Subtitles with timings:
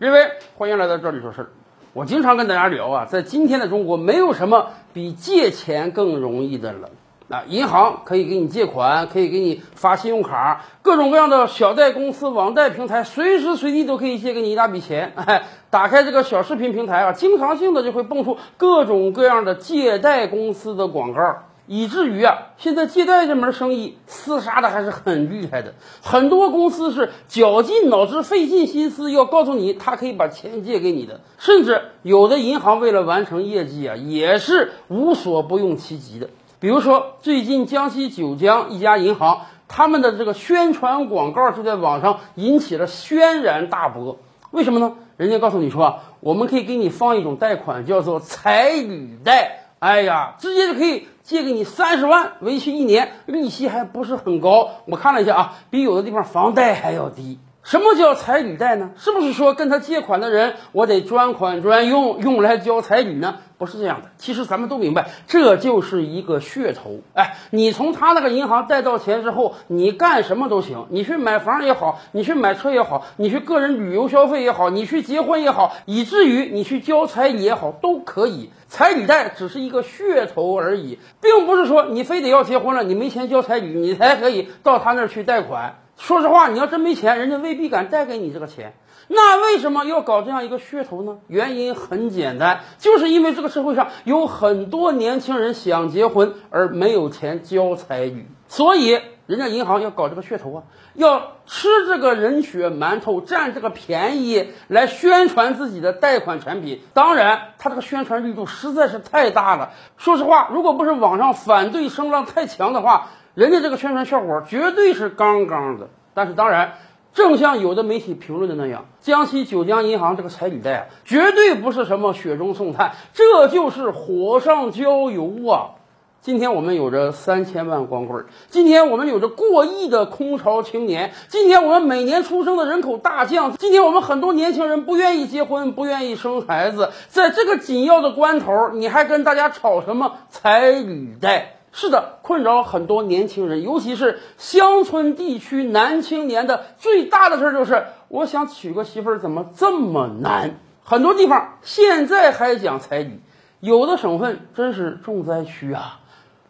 [0.00, 1.48] 各位，欢迎来到这里说事儿。
[1.92, 6.88] 我经常跟大家聊啊，在今天的中国，没有什么比借钱更容易的了。
[7.28, 15.12] 啊，银行可以给你借款，可以给你发信用卡，各种各样的小贷公司、网贷平台，随时随地都可以借给你一大笔钱。
[15.18, 21.20] 哎，打开这个小视频平台啊，经常性的就会蹦出各种各样的借贷公司的广告。
[21.68, 25.74] 以至于啊，现在借贷这门生意厮杀的还是很厉害的。
[26.02, 31.20] 很多公司是绞尽脑汁、费尽心思要告诉你，他可以把钱借给你的。
[31.38, 36.30] 甚至有的银行为了完成业绩啊，也是无所不用其极的。
[36.58, 44.18] 比如说，最近江西九江一家银行，他们的这个宣传广告就在网上引起了轩然大波。
[44.50, 44.94] 为什么呢？
[45.18, 49.67] 人家告诉你说啊，我们可以给你放一种贷款，叫做彩礼贷。
[49.80, 54.70] 哎呀，直接就可以借给你三十万，为期一年，利息还不是很高。
[54.86, 57.38] 我看了一下啊，比有的地方房贷还要低。
[57.68, 58.92] 什么叫彩礼贷呢？
[58.96, 63.40] 是不是说跟他借款的人，我得专款专用，用来交彩礼呢？
[63.58, 64.08] 不是这样的。
[64.16, 67.00] 其实咱们都明白，这就是一个噱头。
[67.12, 78.50] 哎，你从他那个银行贷到钱之后，你干什么都行，你去买房也好，你去买车也好，你去个人旅游消费也好，你去结婚也好，以至于你去交彩礼也好，都可以。
[78.68, 85.80] 彩礼贷只是一个噱头而已，并不是说你非得要结婚了，你没钱交彩礼，你才可以到他那儿去贷款。
[85.98, 88.74] 说实话，你要真没钱，人家未必敢贷给你这个钱。
[89.08, 91.18] 那为什么要搞这样一个噱头呢？
[91.26, 100.62] 原因很简单，就是因为这个社会上有很多年轻人想结婚而没有钱交彩礼，所以人家银行要搞这个噱头啊，
[100.94, 106.80] 要吃这个人血馒头，占这个便宜来宣传自己的贷款产品。
[106.92, 109.70] 当然，他这个宣传力度实在是太大了。
[109.96, 116.72] 说实话，如果不是网上反对声浪太强的话，人家这个宣传效果绝对是杠杠的，但是当然，
[117.14, 125.78] 正像有的媒体评论的那样，江西九江银行这个彩礼贷啊，绝对不是什么雪中送炭，这就是火上浇油啊！
[126.20, 141.57] 今天我们有着三千万光棍，今天我们有着过亿的空巢青年，今天我们每年出生的人口大降，今天我们很多年轻人不愿意结婚，不愿意生孩子，在这个紧要的关头，你还跟大家吵什么彩礼贷？
[141.80, 150.56] 是的，困扰很多年轻人，尤其是乡村地区男青年的最大的事儿就是，我想娶个媳妇儿怎么这么难？
[150.82, 153.20] 很多地方现在还讲彩礼，
[153.60, 156.00] 有的省份真是重灾区啊，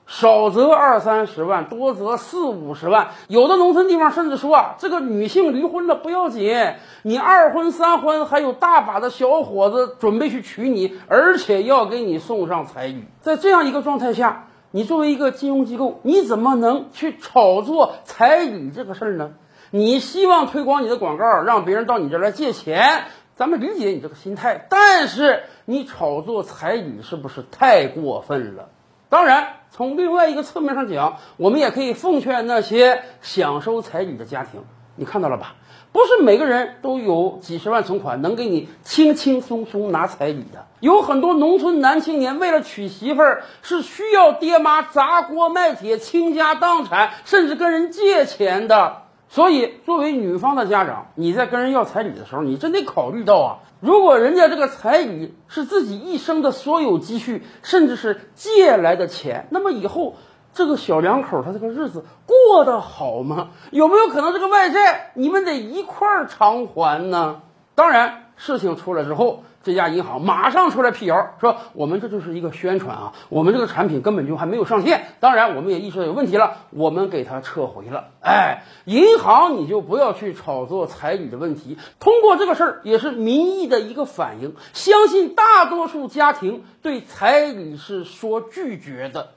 [0.06, 3.08] 少则二三十万，多则四五十万。
[3.28, 6.72] 有的农村地方甚至说啊，这个女性离婚了不要紧，
[7.02, 13.04] 你二婚三婚还有大把的小伙子准备去娶你，而且要给你送上彩礼。
[13.20, 14.46] 在这样一个状态下。
[14.70, 19.32] 你作为一个金融机构，你怎么能去炒作彩礼这个事儿呢？
[19.70, 23.04] 你希望推广你的广告，让别人到你这儿来借钱，
[23.36, 24.66] 咱们理解你这个心态。
[24.68, 28.68] 但是你炒作彩礼是不是太过分了？
[29.10, 34.62] 当然，从另外一个侧面上讲，我们也可以奉劝那些想收彩礼的家庭，
[34.98, 35.54] 你看到了吧？
[35.90, 40.66] 不是每个人都有几十万存款，能给你轻轻松松拿彩礼的。
[40.80, 49.04] 有很多农村男青年为了娶媳妇儿，是需要爹妈砸锅卖铁、倾家荡产，甚至跟人借钱的。
[49.30, 53.48] 所以，作为女方的家长，你在跟人要彩礼的时候，你真得考虑到啊，
[53.80, 60.16] 如果人家这个彩礼是自己一生的所有积蓄，甚至是借来的钱，那么以后。
[60.58, 63.50] 这个小两口他这个日子过得好吗？
[63.70, 67.42] 有没有可能这个外债你们得一块儿偿还呢？
[67.76, 75.04] 当然，事情出来之后，这家银行马上出来辟谣，说我们这就是一个宣传啊，我们这个产品根本就还没有上线。
[75.20, 78.08] 当然，我们也意识到有问题了，我们给它撤回了。
[78.20, 84.56] 哎，银行你就不要去炒作彩礼的问题，通过这个事儿也是民意的一个反应。
[84.72, 89.28] 相信大多数家庭对彩礼是说拒绝的。